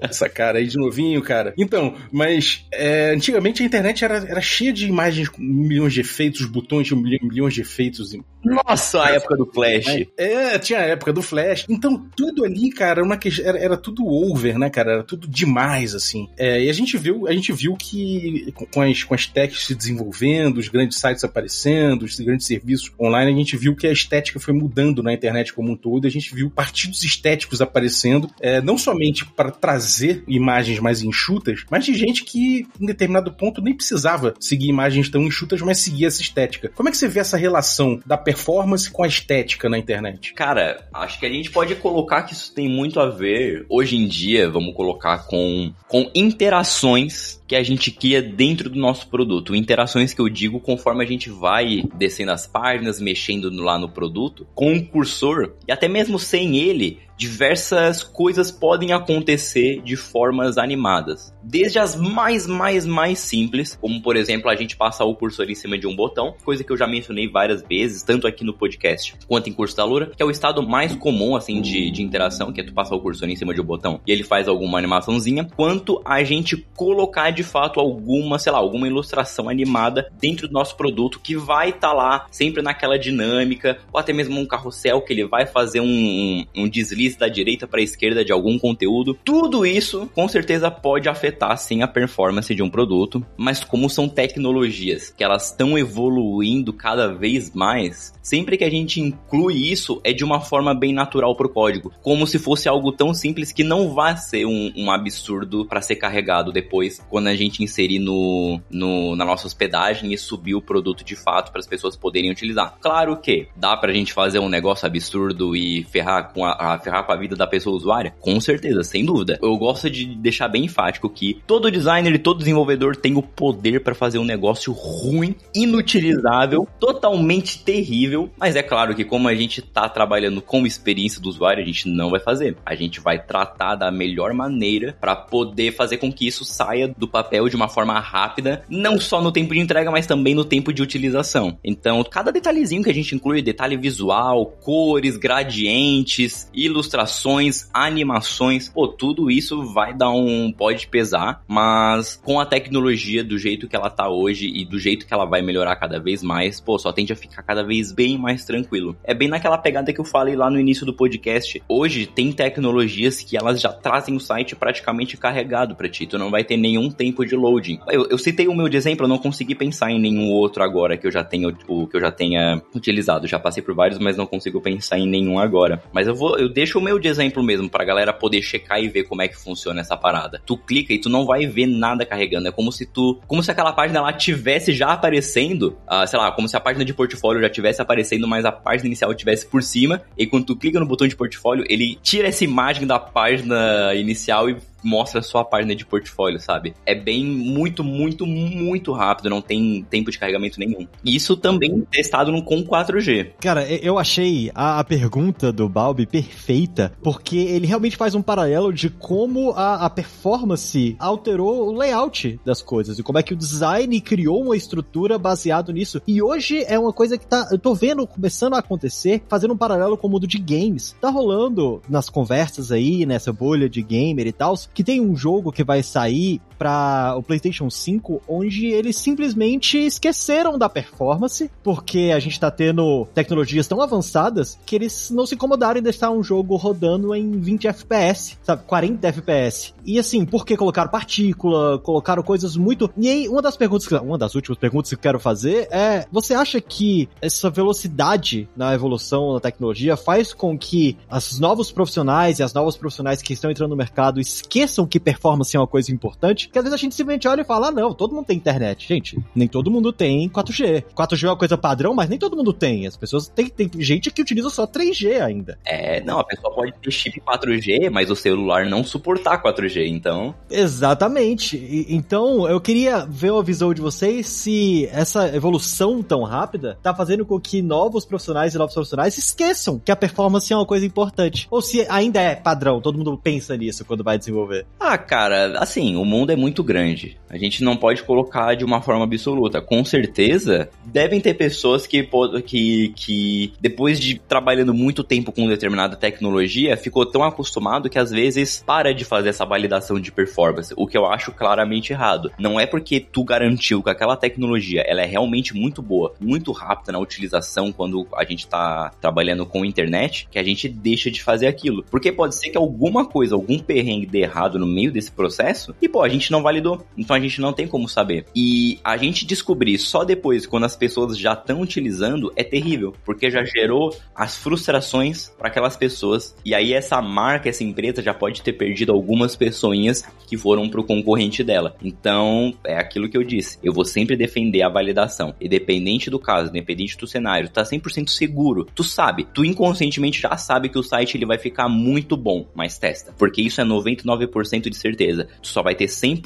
[0.00, 1.54] essa cara aí de novinho, cara.
[1.56, 6.44] Então, mas é, antigamente a internet era, era cheia de imagens com milhões de efeitos,
[6.46, 8.16] botões com milhões de efeitos.
[8.44, 10.06] Nossa, a época do Flash.
[10.16, 11.64] É, tinha a época do Flash.
[11.68, 14.92] Então, tudo ali, cara, uma era, era tudo over, né, cara?
[14.92, 16.28] Era tudo demais, assim.
[16.36, 19.74] É, e a gente viu, a gente viu que com as, com as techs se
[19.74, 24.40] desenvolvendo, os grandes sites aparecendo, os grandes serviços online, a gente viu que a estética
[24.40, 26.06] foi mudando na internet como um todo.
[26.06, 31.84] A gente viu partidos estéticos aparecendo, é, não somente para trazer imagens mais enxutas, mas
[31.84, 36.20] de gente que, em determinado ponto, nem precisava seguir imagens tão enxutas, mas seguir essa
[36.20, 36.70] estética.
[36.74, 40.32] Como é que você vê essa relação da performance com a estética na internet?
[40.34, 44.06] Cara, acho que a gente pode colocar que isso tem muito a ver, hoje em
[44.06, 49.56] dia, vamos colocar com, com interações que a gente cria dentro do nosso produto.
[49.56, 54.46] Interações que eu digo conforme a gente vai descendo as páginas, mexendo lá no produto,
[54.54, 61.34] com o cursor, e até mesmo sem ele, diversas coisas podem acontecer de formas animadas.
[61.42, 65.54] Desde as mais, mais, mais simples, como por exemplo a gente passar o cursor em
[65.54, 69.14] cima de um botão, coisa que eu já mencionei várias vezes, tanto aqui no podcast
[69.26, 72.52] quanto em curso da Lura, que é o estado mais comum assim de, de interação,
[72.52, 74.78] que é tu passar o cursor em cima de um botão e ele faz alguma
[74.78, 80.52] animaçãozinha, quanto a gente colocar de fato alguma, sei lá, alguma ilustração animada dentro do
[80.52, 85.00] nosso produto que vai estar tá lá sempre naquela dinâmica, ou até mesmo um carrossel
[85.02, 89.16] que ele vai fazer um, um, deslize da direita para a esquerda de algum conteúdo.
[89.24, 94.08] Tudo isso com certeza pode afetar sim a performance de um produto, mas como são
[94.08, 100.12] tecnologias que elas estão evoluindo cada vez mais, sempre que a gente inclui isso é
[100.12, 103.94] de uma forma bem natural pro código, como se fosse algo tão simples que não
[103.94, 109.16] vai ser um, um absurdo para ser carregado depois quando a gente inserir no, no,
[109.16, 112.76] na nossa hospedagem e subir o produto de fato para as pessoas poderem utilizar.
[112.80, 117.04] Claro que dá pra gente fazer um negócio absurdo e ferrar com a, a ferrar
[117.04, 118.14] com a vida da pessoa usuária?
[118.20, 119.38] Com certeza, sem dúvida.
[119.42, 123.82] Eu gosto de deixar bem enfático que todo designer e todo desenvolvedor tem o poder
[123.82, 129.62] para fazer um negócio ruim, inutilizável, totalmente terrível, mas é claro que como a gente
[129.62, 132.56] tá trabalhando com experiência do usuário, a gente não vai fazer.
[132.64, 137.08] A gente vai tratar da melhor maneira para poder fazer com que isso saia do
[137.18, 140.72] papel de uma forma rápida, não só no tempo de entrega, mas também no tempo
[140.72, 141.58] de utilização.
[141.64, 149.30] Então, cada detalhezinho que a gente inclui, detalhe visual, cores, gradientes, ilustrações, animações, pô, tudo
[149.30, 150.52] isso vai dar um.
[150.52, 155.06] pode pesar, mas com a tecnologia do jeito que ela tá hoje e do jeito
[155.06, 158.16] que ela vai melhorar cada vez mais, pô, só tende a ficar cada vez bem
[158.16, 158.96] mais tranquilo.
[159.02, 161.60] É bem naquela pegada que eu falei lá no início do podcast.
[161.68, 166.30] Hoje tem tecnologias que elas já trazem o site praticamente carregado para ti, tu não
[166.30, 167.78] vai ter nenhum tempo de loading.
[167.88, 170.96] Eu, eu citei o meu de exemplo, eu não consegui pensar em nenhum outro agora
[170.96, 173.26] que eu já tenha, tipo, que eu já tenha utilizado.
[173.26, 175.82] Já passei por vários, mas não consigo pensar em nenhum agora.
[175.92, 178.88] Mas eu vou, eu deixo o meu de exemplo mesmo, pra galera poder checar e
[178.88, 180.40] ver como é que funciona essa parada.
[180.44, 182.48] Tu clica e tu não vai ver nada carregando.
[182.48, 183.20] É como se tu.
[183.26, 185.76] Como se aquela página lá tivesse já aparecendo.
[185.86, 188.86] Uh, sei lá, como se a página de portfólio já tivesse aparecendo, mas a página
[188.86, 190.02] inicial tivesse por cima.
[190.16, 194.48] E quando tu clica no botão de portfólio, ele tira essa imagem da página inicial
[194.48, 196.74] e mostra a página de portfólio, sabe?
[196.84, 200.86] É bem muito, muito, muito rápido, não tem tempo de carregamento nenhum.
[201.04, 203.32] Isso também testado no com 4G.
[203.40, 208.72] Cara, eu achei a, a pergunta do Balbi perfeita, porque ele realmente faz um paralelo
[208.72, 213.36] de como a, a performance alterou o layout das coisas e como é que o
[213.36, 216.00] design criou uma estrutura baseado nisso.
[216.06, 219.56] E hoje é uma coisa que tá, eu tô vendo começando a acontecer, fazendo um
[219.56, 220.96] paralelo com o mundo de games.
[221.00, 225.52] Tá rolando nas conversas aí, nessa bolha de gamer e tal, que tem um jogo
[225.52, 232.18] que vai sair para o PlayStation 5, onde eles simplesmente esqueceram da performance, porque a
[232.18, 236.56] gente tá tendo tecnologias tão avançadas que eles não se incomodaram em deixar um jogo
[236.56, 238.62] rodando em 20 FPS, sabe?
[238.66, 239.74] 40 FPS.
[239.84, 242.90] E assim, por que colocaram partícula, colocaram coisas muito.
[242.96, 246.34] E aí, uma das perguntas, uma das últimas perguntas que eu quero fazer é: você
[246.34, 252.42] acha que essa velocidade na evolução da tecnologia faz com que os novos profissionais e
[252.42, 256.47] as novas profissionais que estão entrando no mercado esqueçam que performance é uma coisa importante?
[256.48, 258.86] Porque às vezes a gente simplesmente olha e fala: ah, não, todo mundo tem internet.
[258.88, 260.84] Gente, nem todo mundo tem 4G.
[260.94, 262.86] 4G é uma coisa padrão, mas nem todo mundo tem.
[262.86, 265.58] As pessoas têm, tem gente que utiliza só 3G ainda.
[265.64, 270.34] É, não, a pessoa pode ter chip 4G, mas o celular não suportar 4G, então.
[270.50, 271.56] Exatamente.
[271.56, 276.94] E, então, eu queria ver a visão de vocês se essa evolução tão rápida tá
[276.94, 280.86] fazendo com que novos profissionais e novos profissionais esqueçam que a performance é uma coisa
[280.86, 281.46] importante.
[281.50, 284.66] Ou se ainda é padrão, todo mundo pensa nisso quando vai desenvolver.
[284.80, 287.16] Ah, cara, assim, o mundo é muito grande.
[287.28, 289.60] A gente não pode colocar de uma forma absoluta.
[289.60, 292.08] Com certeza, devem ter pessoas que,
[292.46, 298.10] que, que depois de trabalhando muito tempo com determinada tecnologia, ficou tão acostumado que às
[298.10, 302.30] vezes para de fazer essa validação de performance, o que eu acho claramente errado.
[302.38, 306.92] Não é porque tu garantiu que aquela tecnologia ela é realmente muito boa, muito rápida
[306.92, 311.46] na utilização quando a gente está trabalhando com internet, que a gente deixa de fazer
[311.46, 311.84] aquilo.
[311.90, 315.88] Porque pode ser que alguma coisa, algum perrengue dê errado no meio desse processo e,
[315.88, 316.84] pô, a gente não validou.
[316.96, 318.26] Então a gente não tem como saber.
[318.34, 323.30] E a gente descobrir só depois, quando as pessoas já estão utilizando, é terrível, porque
[323.30, 326.36] já gerou as frustrações para aquelas pessoas.
[326.44, 330.84] E aí essa marca, essa empresa já pode ter perdido algumas pessoinhas que foram pro
[330.84, 331.76] concorrente dela.
[331.82, 333.58] Então, é aquilo que eu disse.
[333.62, 335.34] Eu vou sempre defender a validação.
[335.40, 338.66] Independente do caso, independente do cenário, tá 100% seguro.
[338.74, 342.78] Tu sabe, tu inconscientemente já sabe que o site ele vai ficar muito bom, mas
[342.78, 343.12] testa.
[343.16, 345.28] Porque isso é 99% de certeza.
[345.42, 346.17] Tu só vai ter 100%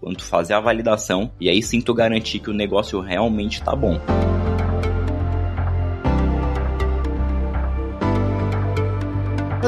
[0.00, 3.74] quando tu fazer a validação e aí sim tu garantir que o negócio realmente tá
[3.74, 4.00] bom.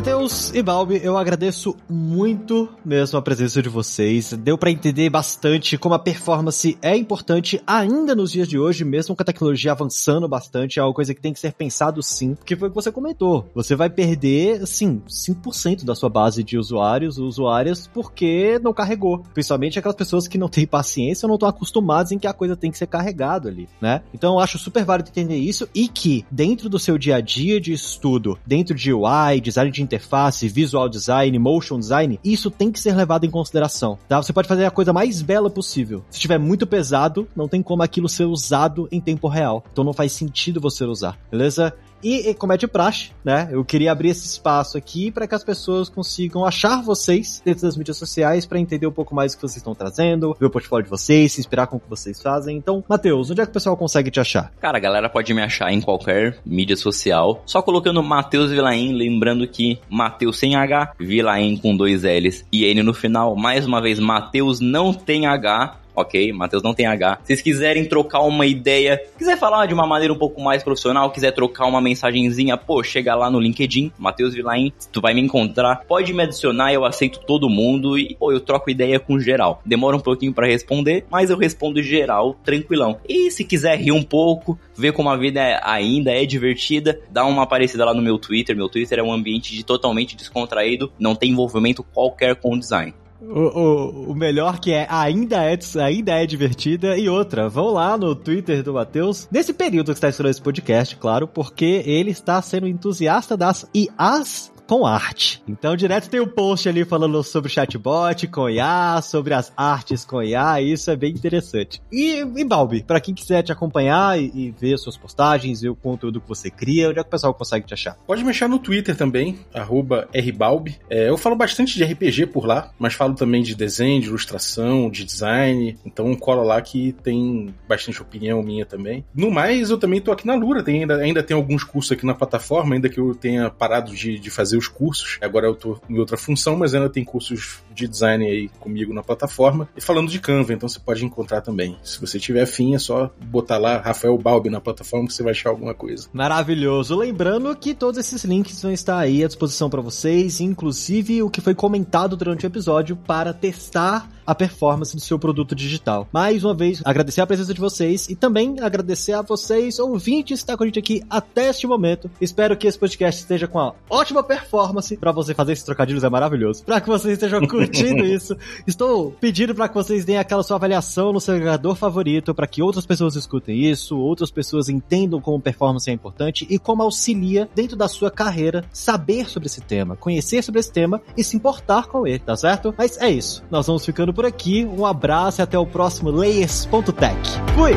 [0.02, 4.32] Matheus e Balbi, eu agradeço muito mesmo a presença de vocês.
[4.32, 9.14] Deu para entender bastante como a performance é importante ainda nos dias de hoje, mesmo
[9.14, 10.80] com a tecnologia avançando bastante.
[10.80, 13.48] É uma coisa que tem que ser pensado sim, que foi o que você comentou.
[13.54, 19.22] Você vai perder, assim, 5% da sua base de usuários, usuárias, porque não carregou.
[19.32, 22.56] Principalmente aquelas pessoas que não têm paciência ou não estão acostumadas em que a coisa
[22.56, 24.02] tem que ser carregado ali, né?
[24.12, 27.60] Então eu acho super válido entender isso e que dentro do seu dia a dia
[27.60, 32.80] de estudo, dentro de UI, design de interface, visual design, motion design, isso tem que
[32.80, 34.22] ser levado em consideração, tá?
[34.22, 36.04] Você pode fazer a coisa mais bela possível.
[36.10, 39.64] Se estiver muito pesado, não tem como aquilo ser usado em tempo real.
[39.72, 41.74] Então não faz sentido você usar, beleza?
[42.02, 43.48] E, como é de praxe, né?
[43.50, 47.76] Eu queria abrir esse espaço aqui para que as pessoas consigam achar vocês dentro das
[47.76, 50.84] mídias sociais para entender um pouco mais o que vocês estão trazendo, ver o portfólio
[50.84, 52.56] de vocês, se inspirar com o que vocês fazem.
[52.56, 54.52] Então, Matheus, onde é que o pessoal consegue te achar?
[54.60, 59.46] Cara, a galera pode me achar em qualquer mídia social, só colocando Matheus Vilain, lembrando
[59.46, 63.36] que Matheus sem H, Vilain com dois L's e N no final.
[63.36, 66.32] Mais uma vez, Matheus não tem H, ok?
[66.32, 67.18] Matheus não tem H.
[67.22, 71.10] Se vocês quiserem trocar uma ideia, quiser falar de uma maneira um pouco mais profissional,
[71.10, 75.84] quiser trocar uma mensagenzinha, pô, chega lá no LinkedIn, Matheus Vilain, tu vai me encontrar,
[75.86, 79.60] pode me adicionar, eu aceito todo mundo e, pô, eu troco ideia com geral.
[79.64, 82.98] Demora um pouquinho para responder, mas eu respondo geral, tranquilão.
[83.08, 87.24] E se quiser rir um pouco, ver como a vida é, ainda é divertida, dá
[87.24, 88.56] uma aparecida lá no meu Twitter.
[88.56, 92.94] Meu Twitter é um ambiente de totalmente descontraído, não tem envolvimento qualquer com o design.
[93.22, 96.98] O, o, o, melhor que é ainda é ainda é divertida.
[96.98, 100.96] E outra, vão lá no Twitter do Matheus nesse período que está estudando esse podcast,
[100.96, 105.42] claro, porque ele está sendo entusiasta das IAs com arte.
[105.46, 110.22] Então, direto tem um post ali falando sobre chatbot com IA, sobre as artes com
[110.22, 111.82] IA, isso é bem interessante.
[111.92, 115.76] E, e Balbi, para quem quiser te acompanhar e, e, ver suas postagens, ver o
[115.76, 117.98] conteúdo que você cria, onde é que o pessoal consegue te achar?
[118.06, 120.78] Pode me achar no Twitter também, rbalbi.
[120.88, 124.88] É, eu falo bastante de RPG por lá, mas falo também de desenho, de ilustração,
[124.88, 129.04] de design, então cola lá que tem bastante opinião minha também.
[129.14, 132.06] No mais, eu também tô aqui na Lura, tem, ainda, ainda tem alguns cursos aqui
[132.06, 135.18] na plataforma, ainda que eu tenha parado de, de fazer os cursos.
[135.20, 139.02] Agora eu tô em outra função, mas ainda tem cursos de design aí comigo na
[139.02, 139.68] plataforma.
[139.76, 141.76] E falando de Canva, então você pode encontrar também.
[141.82, 145.32] Se você tiver afim, é só botar lá Rafael Balbi na plataforma que você vai
[145.32, 146.08] achar alguma coisa.
[146.12, 146.96] Maravilhoso.
[146.96, 151.40] Lembrando que todos esses links vão estar aí à disposição para vocês, inclusive o que
[151.40, 156.08] foi comentado durante o episódio para testar a performance do seu produto digital.
[156.12, 160.44] Mais uma vez, agradecer a presença de vocês e também agradecer a vocês, ouvintes, que
[160.44, 162.10] estão com a gente aqui até este momento.
[162.20, 166.08] Espero que esse podcast esteja com a ótima performance para você fazer esses trocadilhos é
[166.08, 166.64] maravilhoso.
[166.64, 171.12] Para que vocês estejam curtindo isso, estou pedindo para que vocês deem aquela sua avaliação
[171.12, 175.88] no seu agregador favorito, para que outras pessoas escutem isso, outras pessoas entendam como performance
[175.90, 180.60] é importante e como auxilia dentro da sua carreira saber sobre esse tema, conhecer sobre
[180.60, 182.74] esse tema e se importar com ele, tá certo?
[182.76, 183.42] Mas é isso.
[183.50, 184.64] Nós vamos ficando por aqui.
[184.64, 187.16] Um abraço e até o próximo Layers.tech.
[187.54, 187.72] Fui!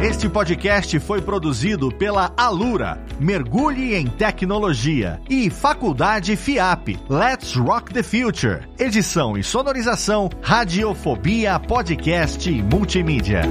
[0.00, 8.02] Este podcast foi produzido pela Alura, Mergulhe em Tecnologia, e Faculdade FIAP, Let's Rock the
[8.02, 8.62] Future.
[8.78, 13.42] Edição e sonorização, Radiofobia Podcast e Multimídia.